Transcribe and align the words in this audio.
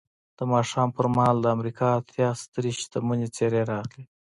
د 0.37 0.39
ماښام 0.51 0.89
پر 0.95 1.05
مهال 1.15 1.37
د 1.41 1.45
امریکا 1.55 1.87
اتیا 1.99 2.29
سترې 2.43 2.71
شتمنې 2.81 3.27
څېرې 3.35 3.61
راغلې 3.71 4.03